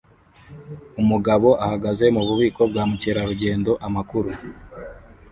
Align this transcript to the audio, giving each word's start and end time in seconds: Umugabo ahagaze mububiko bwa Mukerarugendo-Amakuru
Umugabo 1.01 1.49
ahagaze 1.65 2.05
mububiko 2.15 2.61
bwa 2.69 2.83
Mukerarugendo-Amakuru 2.89 4.29